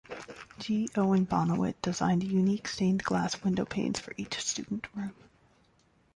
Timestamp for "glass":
3.03-3.35